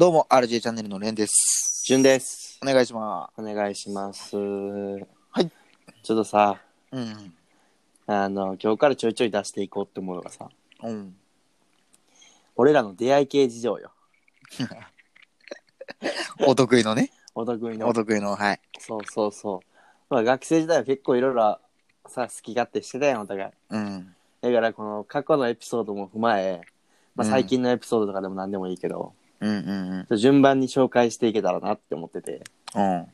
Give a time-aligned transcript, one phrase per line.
[0.00, 1.84] どうも、RJ チャンネルのレンです。
[1.86, 2.58] 順です。
[2.62, 4.34] お願いしまお願いします。
[4.34, 5.50] はい。
[6.02, 6.58] ちょっとさ、
[6.90, 6.96] す。
[6.96, 7.34] うん。
[8.06, 10.48] あの、今日からちょいちょい出していこうって思うのがさ、
[10.84, 11.14] うん。
[12.56, 13.92] 俺らの出会い系事情よ。
[16.48, 17.10] お得意のね。
[17.34, 17.92] お得意のお。
[17.92, 18.60] 得意の、はい。
[18.78, 19.60] そうそうそう。
[20.08, 21.60] まあ学生時代は結構いろいろ
[22.06, 23.52] さ、好き勝手してたやん、お互い。
[23.68, 24.16] うん。
[24.40, 26.62] だからこの過去のエピソードも踏まえ、
[27.14, 32.42] まあうん最近のエピソードとかでも何でもいいけど、うんうんちょっと順番に紹介していけたらなって思ってて、
[32.74, 33.06] うん。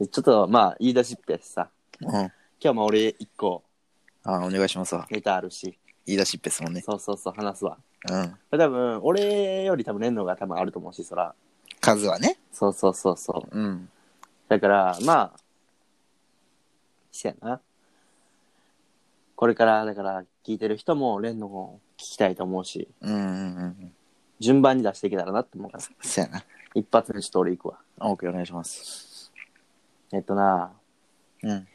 [0.00, 1.68] でちょっとまあ言い出しっぺやしさ、
[2.00, 2.08] うん。
[2.08, 2.14] うん。
[2.14, 3.62] 今日も俺一個
[4.24, 5.06] あ、お願いしますわ。
[5.10, 6.80] ネタあるし、言い出しっぺですもんね。
[6.80, 7.78] そうそうそう話すわ。
[8.10, 8.34] うん。
[8.50, 11.34] 多分俺より多分レンのが多分あると思うしそら
[11.80, 12.38] 数はね。
[12.52, 13.88] そうそうそうそううん。
[14.48, 15.40] だからまあ
[17.10, 17.60] せやな
[19.36, 23.92] これからだから聞いてる人もレンの方聞きたいと思うしうんうんうん。
[24.42, 26.44] 順番に出していけたらなって思うからそやな。
[26.74, 29.32] 一発目ちょっと俺行くわ OK、お願いします。
[30.12, 30.72] えっとな
[31.42, 31.68] うん。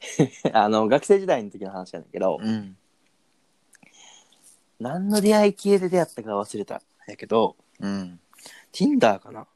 [0.52, 2.76] あの学生時代の時の話やねんけど、うん。
[4.80, 8.20] 何の出会い系で出会ったか忘れたんやけどうん。
[8.72, 9.46] Tinder かな？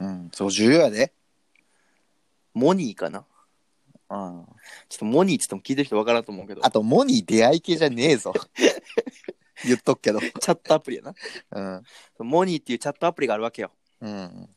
[0.00, 0.30] うん。
[0.32, 1.12] そう、重要やで。
[2.54, 3.24] モニーかな？
[4.10, 4.46] うん。
[4.88, 8.32] ちょっとモニーって言っても聞いてる人分からんと思うけどあと、モニー出会い系じゃねえぞ。
[9.66, 10.20] 言っとくけど。
[10.20, 11.14] チャットアプリやな
[11.52, 11.60] う
[12.24, 12.28] ん。
[12.28, 14.48] モニーっていうチャットアプリがあるわけようん。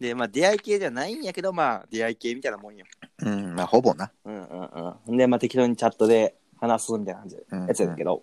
[0.00, 2.84] で、まあ、出会い系じゃないんやけど、まあ、出会い系みたいなもんよ。
[3.18, 3.54] うん。
[3.54, 4.12] まあ、ほぼな。
[4.24, 5.16] うんうんうん。
[5.16, 8.22] で、まあ、適当にチャットで話すみたいな感じうんのやつやけど、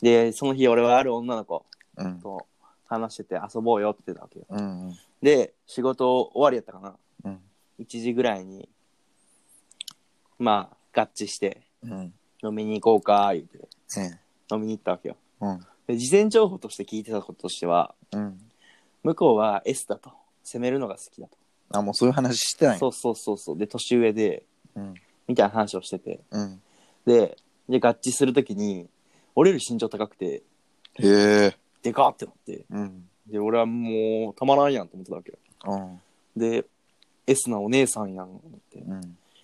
[0.00, 1.64] で、その日俺はある女の子
[1.96, 2.20] うん。
[2.20, 2.46] と
[2.86, 4.46] 話してて遊ぼうよって言ってたわけよ。
[4.48, 4.96] うん。
[5.22, 6.96] で、仕事終わりやったかな。
[7.24, 7.40] うん。
[7.80, 8.68] 1時ぐらいに、
[10.38, 12.14] まあ、合致して、うん。
[12.42, 13.58] 飲みに行こうか、言って、
[13.98, 14.18] え
[14.52, 15.16] 飲みに行ったわけよ。
[15.42, 15.44] え。
[15.44, 15.66] うん。
[15.86, 18.40] で、事前情報として聞いてたこととしては、うん。
[19.02, 20.12] 向こうは S だと。
[20.44, 21.36] 攻めるのが好きだと。
[21.70, 23.58] あ、もうそういう話してないそうそうそうそう。
[23.58, 24.44] で、年上で、
[24.74, 24.94] うん。
[25.28, 26.20] みたいな話をしてて。
[26.30, 26.62] うん。
[27.06, 27.36] で、
[27.68, 28.88] で合致するときに、
[29.34, 30.42] 俺より身長高くて、
[30.94, 31.06] へ
[31.46, 31.56] え。
[31.82, 33.08] でかってなって、うん。
[33.26, 35.38] で、俺はもうたまらんやんと思ってたわけよ。
[35.66, 36.00] うん。
[36.40, 36.64] で、
[37.26, 38.78] S なお姉さんやんと思って。
[38.80, 39.00] うん。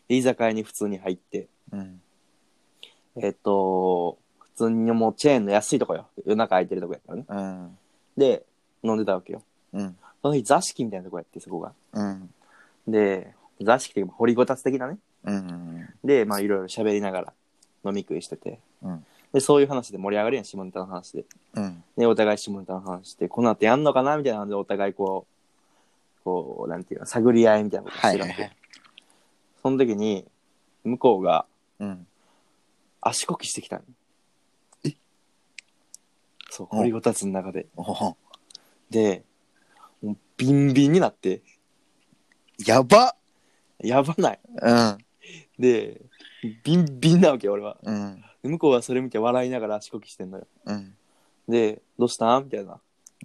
[0.09, 2.01] で、居酒屋に普通に入って、うん。
[3.17, 4.28] えっと、普
[4.59, 6.07] 通にもうチェーンの安いとこよ。
[6.25, 7.25] 夜中空いてるとこやからね。
[7.29, 7.79] うん。
[8.17, 8.45] で、
[8.83, 9.43] 飲んでたわけよ。
[9.73, 9.97] うん。
[10.23, 11.73] その日座敷みたいなとこやって、そこが。
[11.93, 12.31] うん。
[12.87, 14.99] で、座敷っていうか掘りごたつ的なね。
[15.25, 15.89] うん。
[16.05, 17.33] で、まあいろいろ喋りながら
[17.85, 18.59] 飲み食いしてて。
[18.83, 19.05] うん。
[19.33, 21.25] で、そういう話で盛り上がるやん、下ネタの話で。
[21.55, 21.85] うん。
[21.97, 25.27] で、お互い下ネタの話して、この後やんのかなみたいなので、お互いこ
[26.21, 28.33] う、こう、なんていうの、探り合いみたいなことしてるわけ。
[28.35, 28.57] ははい
[29.61, 30.25] その時に、
[30.85, 31.45] 向こうが
[31.81, 32.07] うん。
[33.01, 33.83] 足こきしてきたの。
[36.51, 37.67] えそう、うん掘りごたつの中で。
[38.91, 39.25] で、
[40.03, 41.43] もうビンビンになって、
[42.67, 43.17] やば
[43.79, 44.41] やばない。
[44.63, 44.99] うん。
[45.59, 46.01] で、
[46.65, 47.77] ビンビンなわけよ、俺は。
[47.83, 48.25] うん。
[48.43, 50.47] で向こうはそれ見て笑いながら足こきしてんのよ。
[50.65, 50.97] うん。
[51.49, 52.45] で、どうしたん？
[52.45, 52.81] みたいな。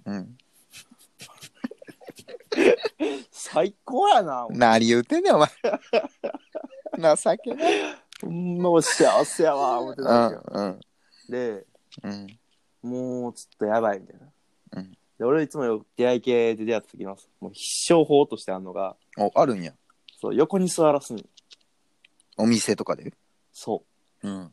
[0.06, 0.36] うん。
[3.30, 4.46] 最高やな。
[4.50, 5.48] 何言うてんねん、お前。
[7.16, 7.74] 情けない。
[8.22, 10.42] ほんま幸せやわ、思ってたわけよ。
[10.46, 10.80] うん。
[11.28, 11.66] で、
[12.02, 12.26] うん。
[12.84, 14.26] もうちょっとやばいみたいな。
[14.72, 19.72] うんで俺いつもよ出会い系で出会った時のもう必勝法としてあるのがお、あるんや。
[20.20, 21.24] そう横に座らすに
[22.36, 23.12] お店とかで？
[23.52, 23.84] そ
[24.24, 24.42] うん。
[24.46, 24.50] う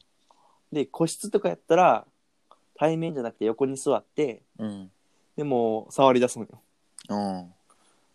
[0.72, 2.06] で個室とかやったら
[2.76, 4.92] 対面じゃなくて横に座ってうん。
[5.36, 6.62] でもう触り出すのよ
[7.10, 7.54] うん。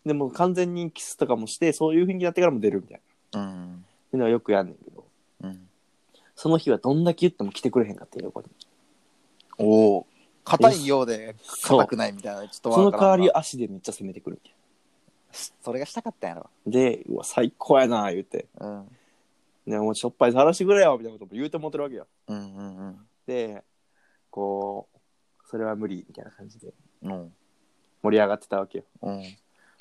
[0.05, 3.01] でもう完全にキスとかもしてそういう雰囲気になってからも出るみたい
[3.33, 3.85] なっうん。
[4.09, 5.05] ていうのはよくやんねんけど
[5.43, 5.67] うん。
[6.33, 8.47] その日はどんだけ言っても来てくれへんかったよ横に
[9.57, 10.07] おお。
[10.43, 12.47] 硬いようでそう硬くないみたいな。
[12.47, 14.57] ちょっとそのわからんな代わり足でめっちゃ攻めてくるみたい
[15.61, 16.49] それがしたかったんやろ。
[16.65, 18.87] なでうわ最高やな言うてうん。
[19.67, 22.41] でもうしょっぱい触らしてくれよみたいなことも言うて思ってるわけようんう
[22.91, 23.63] んで
[24.31, 24.97] こう
[25.45, 26.73] それは無理みたいな感じで
[27.03, 27.11] うん。
[27.11, 27.33] うん。
[28.03, 29.23] 盛り上がってたわけようん。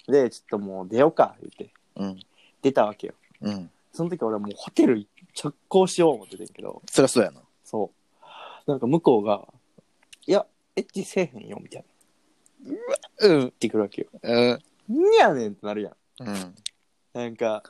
[0.08, 2.20] でちょっともう出ようか言ってうん。
[2.62, 3.70] 出たわけようん。
[3.92, 5.06] その時俺はもうホテル
[5.40, 7.40] 直行しよう思っててんけどそりゃそうやな。
[7.64, 7.92] そ
[8.66, 9.46] うなんか向こうが
[10.26, 11.84] 「いやエッチせえへんよ」みたい
[12.64, 13.38] なうん。
[13.40, 14.62] 言ってくるわけようん。
[14.88, 16.54] 「にやねん」ってなるやんうん。
[17.12, 17.62] なんか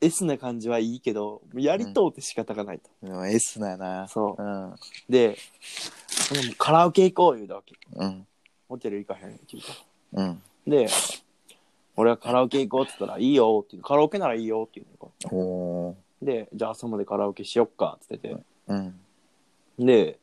[0.00, 4.08] S な感じはいいけどやりとうって仕方がないと、でも S なやな。
[4.08, 4.74] そううん。
[5.08, 5.34] でも
[6.52, 8.26] うカラオケ行こう言うたわけうん。
[8.68, 9.74] ホテル行かへんって言うか
[10.12, 10.42] うん。
[10.66, 10.88] で
[11.96, 16.24] 俺はカラオケ行こうって言ったら「いいよ」って言うカラオケならいいよって言うのおー。
[16.24, 19.00] でじゃあ朝までカラオケしよっかって言っててうん。
[19.78, 20.18] で、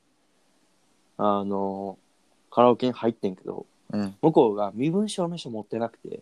[1.17, 1.97] あの、
[2.49, 4.15] カラオケに入ってんけど、うん。
[4.21, 6.21] 向こうが身分証明書持ってなくて、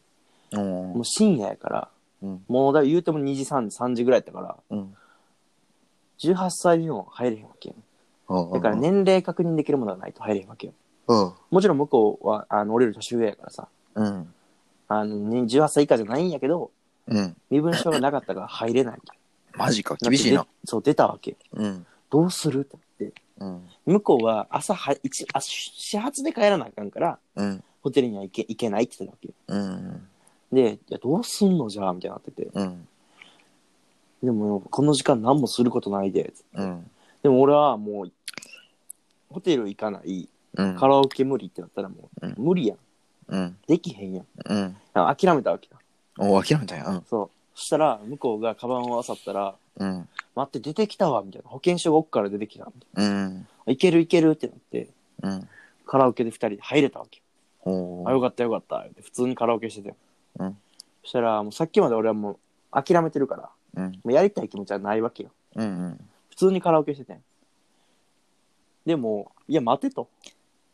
[0.54, 1.90] おもーう深夜やから、
[2.22, 2.46] うん。
[2.48, 4.96] もうだ言うても2時3時、3時ぐらいやったから、うん。
[6.20, 7.76] 18歳にも入れへんわけよ。
[8.54, 8.76] だから。
[8.76, 10.74] 年齢確認できるものがないと入れへんわけよ。
[11.08, 11.34] うん。
[11.50, 14.34] もちろん向こうは、あの、俺より年上やからさ、うん。
[14.88, 16.72] あの、に18歳以下じゃないんやけど、
[17.08, 17.36] うん。
[17.50, 19.18] 身分証がなかったから入れないみたい
[19.56, 20.10] マジか、な。
[20.10, 20.50] 厳しいなで。
[20.66, 21.38] そう、出たわけ。
[21.54, 21.86] うん。
[22.12, 23.22] どうするって言って。
[23.40, 23.62] うん。
[23.86, 27.64] 向こうは朝は、一、あ、始発で帰らなあかんから、うん。
[27.82, 29.34] ホテルには行け、行けないって言ってたわけよ。
[29.48, 30.08] うん。
[30.52, 32.50] で、いや、どうすんのじゃあみたいになってて。
[32.54, 32.88] うん。
[34.22, 36.34] でも、この時間何もすることないで。
[36.54, 36.92] うん。
[37.24, 38.12] でも俺はもう、
[39.30, 40.76] ホテル行かない、うん。
[40.76, 42.78] カラオケ無理ってなったらもう、うん無理やん。
[43.28, 43.58] うん。
[43.68, 44.26] できへんやん。
[44.46, 44.78] うん。
[44.94, 45.78] あ諦めたわけよ。
[46.18, 47.02] おー諦めたんや。
[47.10, 47.30] そう。
[47.56, 50.10] そしたら、向こうがカバンを漁ったら、うん。
[50.36, 51.50] 待って、出てきたわ、みたいな。
[51.50, 52.66] 保険証が奥から出てきた。
[52.66, 53.48] みたいうん。
[53.66, 53.74] な。
[53.74, 54.90] いけるいけるってなって、
[55.24, 55.50] うん。
[55.86, 57.24] カラオケで二人で入れたわけよ。
[57.72, 58.78] おあ、よかったよかった。
[58.80, 59.96] って普通にカラオケしてて。
[60.40, 60.58] うん。
[61.04, 62.38] そしたら、もうさっきまで俺はもう
[62.72, 63.92] 諦めてるから、うん。
[63.92, 65.32] もうやりたい気持ちはないわけよ。
[65.56, 66.00] うん。
[66.30, 67.24] 普通にカラオケしててん。
[68.86, 70.10] でも、いや、待てと。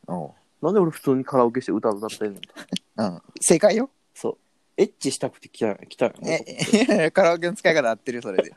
[0.07, 2.49] おなんで俺普通にカラオケして歌歌ってんのと。
[2.97, 3.21] うん。
[3.39, 3.89] 正解よ。
[4.13, 4.37] そう。
[4.77, 6.43] エッチしたくて来た来たよえ、
[6.85, 8.51] い やカラオケの使い方合ってるよ、それで。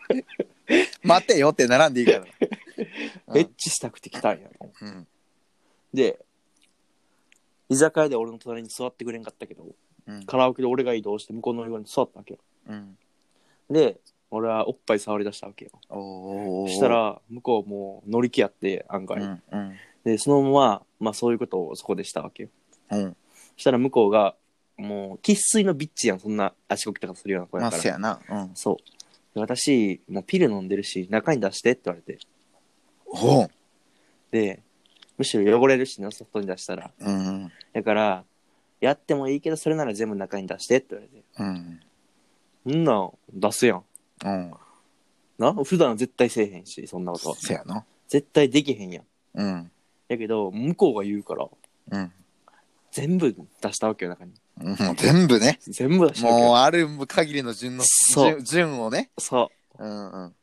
[1.02, 2.26] 待ってよって並んでいいから。
[3.38, 4.50] エッチしたくて来たんや。
[4.80, 5.06] うん。
[5.94, 6.18] で、
[7.68, 9.64] 居酒屋で俺の隣に座ってくれんかったけど、
[10.06, 10.24] うん。
[10.24, 12.40] カラオケで俺が移動して向こうの横に座ったわけよ。
[12.66, 12.98] うん。
[13.70, 14.00] で、
[14.30, 15.70] 俺はおっぱい触り出したわけよ。
[15.88, 19.20] おした、ら、向こうもう乗り気やって、案外。
[19.20, 19.42] うん。
[19.50, 19.76] うん。
[20.04, 22.48] で、そのまま、まあそういうことをそこでしたわけよ。
[22.90, 23.16] うん。
[23.54, 24.34] そしたら向こうが、
[24.78, 27.82] もう、生粋のビッチやん、そんな足こきとかするような子まあ、やから。
[27.82, 28.20] せやな。
[28.28, 28.50] うん。
[28.54, 28.76] そう。
[29.34, 32.18] で私、もうピル飲んでるし、中に出してって言われて。
[33.04, 33.50] ほう。
[34.30, 34.62] で、
[35.16, 36.90] むしろ汚れるしな、外に出したら。
[36.98, 37.52] うん。
[37.72, 38.24] だから、
[38.80, 41.24] やってもいいけど、それなら全部中に出してって言われて。
[41.38, 41.80] うん。
[42.64, 43.84] そんなん出すやん。
[44.24, 44.54] うん。
[45.38, 45.52] な？
[45.52, 47.36] 普段絶対せえへんし、そんなことは。
[47.36, 47.84] せやな。
[48.06, 49.04] 絶対できへんやん。
[49.34, 49.70] うん。
[50.08, 51.48] やけど、向こうが言うから、
[51.90, 52.12] うん。
[52.92, 54.32] 全部出したわけよ、中に。
[54.62, 55.58] もう全部ね。
[55.62, 56.46] 全部出したわけよ。
[56.48, 59.10] もうある限りの順のそう順順をね。
[59.18, 59.84] そう。
[59.84, 60.34] うんうん。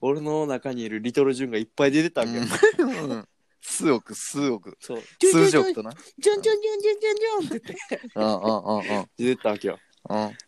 [0.00, 2.42] 俺の中にいるリトルジュンがいっぱい出てたわけよ。
[2.78, 3.28] うん
[3.66, 4.76] 数億、数億。
[4.78, 5.02] そう。
[5.20, 5.90] 数十億とな。
[6.18, 9.08] ジュンジュンジュンジュンジュンジュンって言ってうんうんうんうん。
[9.16, 9.78] 出てたわけよ。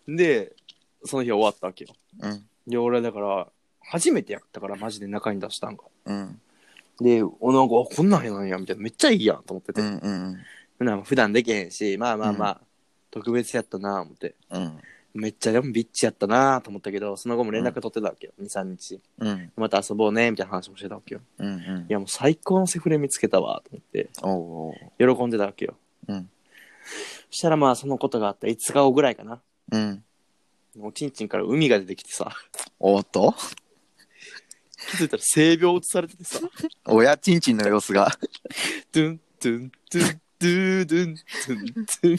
[0.07, 0.55] うんで、
[1.05, 1.95] その日終わったわけよ。
[2.21, 3.49] うんで、俺だから、
[3.81, 5.85] 初めてやったから、マジで中に出したんか。
[6.05, 6.41] うん
[7.01, 8.83] で、おなんか、あこんなんやなんや、みたいな。
[8.83, 9.81] めっちゃいいやん、と思ってて。
[9.81, 10.37] うんうん
[10.79, 12.61] 普段普段できへんし、まあまあまあ、
[13.17, 14.35] 特別やったな、思って。
[14.51, 14.79] うん
[15.19, 18.35] めっちゃでもビッチやったなと思ったけど、その後も連絡取ってたわけよ。
[18.39, 19.01] 2、3日。
[19.19, 21.23] うんまた遊ぼうね、みたいな話もしてたわけよ。
[21.39, 25.75] うんうんいや、もう最高のセフレ見つけたわ、と思って、おう喜んでたわけよ。
[26.09, 26.29] うん
[27.31, 29.41] そしたらまあ、そのことがあった5日後ぐらいかな。
[29.73, 30.05] うん
[30.77, 32.31] もうチンチンから海が出てきてさ、
[32.79, 33.35] おっと？
[34.91, 36.41] 気づいたら性病移されててさ、
[36.85, 38.13] 親ちんちんの様子が
[38.93, 42.19] ドゥン、ドゥン、ドゥン、ドゥードゥン、ドゥン、ドゥン。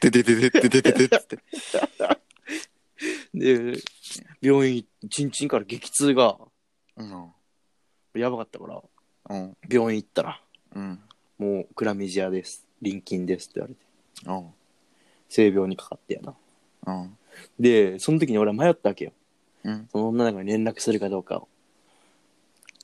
[0.00, 1.38] ててててててててって
[3.34, 3.78] で、
[4.40, 6.38] 病院、チンチンから激痛が
[6.96, 7.32] うん
[8.14, 8.82] やばかったから、
[9.30, 10.40] うん病院行ったら、
[10.74, 11.00] うん
[11.38, 12.64] もうクラミジアです。
[12.80, 13.80] 臨筋ですって言われて。
[14.26, 14.54] うん
[15.28, 16.34] 性病にかかってやな。
[16.86, 17.18] うん
[17.58, 19.12] で、その時に俺は迷ったわけよ。
[19.64, 21.48] うんその女の子に連絡するかどうかを。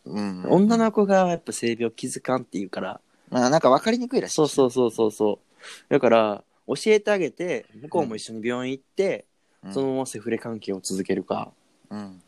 [0.05, 3.01] うん女の子がやっぱ性病気づかんって言うから、
[3.31, 5.93] まあなんか分かりにくいらしいそうそうそうそうそう。
[5.93, 9.27] だから、教えてあげて、向こうも一緒に病院行って、
[9.63, 9.75] うん。
[9.75, 11.53] そのままセフレ関係を続けるか。
[11.91, 12.23] うん。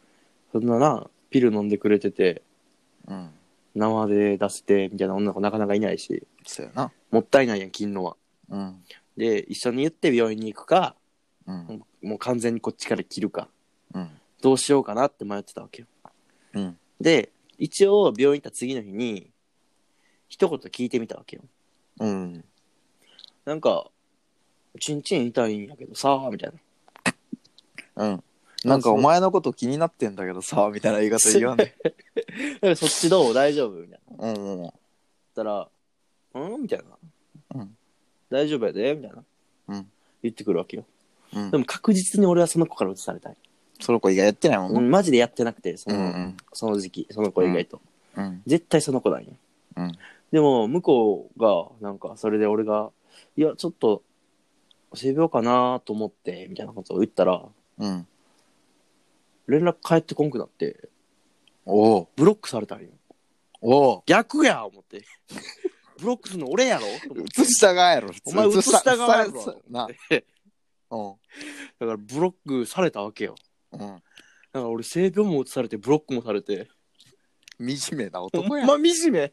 [0.51, 2.43] そんなな、ピル飲んでくれてて、
[3.07, 3.31] うん。
[3.75, 6.93] 生で出せて、みたいな女の子なかなかいないし、そうやな。
[7.11, 8.17] もったいないやん、金のは。
[8.49, 8.85] うん。
[9.17, 10.97] で、一緒に言って病院に行くか、
[11.47, 11.83] うん。
[12.03, 13.49] もう完全にこっちから切るか、
[13.95, 14.11] うん。
[14.43, 15.89] どうしようかなって迷ってたわけよ。
[16.55, 16.79] うん。
[17.01, 19.31] で、一応病院行った次の日に、
[20.29, 21.43] 一言聞いてみたわけよ。
[22.01, 22.45] うん。
[23.45, 23.91] なんか、
[24.83, 26.53] チンチン痛いんやけどさ、みたい
[27.95, 28.05] な。
[28.05, 28.23] うん
[28.65, 31.91] なんかお前のこと気になってんだけどさみたいな言い方言わんで だ
[32.61, 33.35] からそっちどう？
[33.35, 33.73] 大丈夫？
[33.81, 34.25] みたいな。
[34.25, 34.71] 言っうんうん
[35.35, 35.69] たら、
[36.35, 36.63] うん？
[36.63, 36.85] みたいな。
[37.61, 37.77] うん
[38.31, 38.95] 大丈夫やで？
[38.95, 39.25] みたいな。
[39.69, 39.91] うん
[40.23, 40.85] 言ってくるわけよ。
[41.35, 43.37] うんでも確実に俺はその子から移されたい。
[43.81, 47.81] その子以外やってないもんなうん、マジでやってなくて、その,、うんうんその時期、その子以外と。
[48.17, 49.33] うん絶対その子なんよ。
[49.77, 49.93] うん
[50.33, 52.91] でも、向こうが、なんか、それで俺が、
[53.37, 54.03] いや、ちょっと、
[54.95, 57.43] 性病かなと思って、みたいなことを言ったら、
[57.79, 58.07] うん
[59.49, 60.89] 連絡返ってこんくなって、
[61.67, 62.89] おうブロックされたんよ。
[63.61, 65.05] おう逆や思って。
[65.99, 66.87] ブロックするの俺やろ？
[67.09, 68.11] と思って映した側やろ。
[68.25, 69.89] お前映した側やろささな。
[70.09, 70.25] で
[70.91, 71.15] うん。
[71.79, 73.35] だからブロックされたわけよ。
[73.73, 73.79] うん。
[73.81, 74.01] だか
[74.53, 76.69] ら俺性病も移されてブロックもされて。
[77.59, 78.65] 惨めなほ男や。
[78.65, 79.33] んま惨め。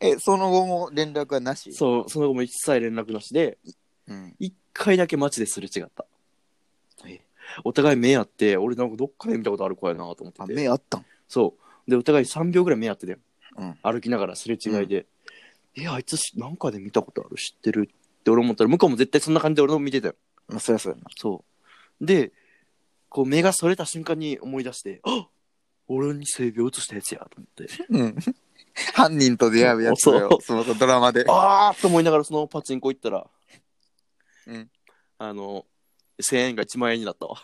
[0.00, 1.72] え、その後も連絡はなし？
[1.72, 3.58] そう、その後も一切連絡なしで、
[4.08, 4.34] うん。
[4.38, 6.04] 一回だけ街ですれ違った。
[7.06, 7.20] え？
[7.64, 10.60] お互い目合って、俺なんかどっかで見たことある子やなと思あ、ってて。
[10.60, 11.04] 目あったん？
[11.28, 11.54] そ
[11.86, 11.90] う。
[11.90, 13.18] で、お互い3秒ぐらい目合ってて、
[13.56, 13.78] うん。
[13.82, 15.06] 歩きながらすれ違いで、
[15.76, 17.36] え、あいつしなんかで見たことある？
[17.36, 17.90] 知ってる？
[17.90, 20.14] って俺思ったら、向こうも絶対そんな感じで俺の見てたよ。
[20.48, 21.04] まあ、そりゃそうやな。
[21.16, 21.44] そ
[22.00, 22.06] う。
[22.06, 22.32] で、
[23.08, 25.28] こう目がそれた瞬間に思い出して、あ
[25.86, 27.68] 俺に性病移したやつやと思って。
[27.90, 28.16] うん。
[28.94, 30.38] 犯人と出会うやつよ。
[30.40, 31.24] そのドラマで。
[31.28, 33.26] あーと思いながらそのパチンコ行ったら、
[34.46, 34.70] うん。
[35.18, 35.66] あの、
[36.20, 37.36] 1000円が1万円になったわ。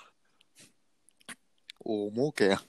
[1.85, 2.63] おお、儲けや。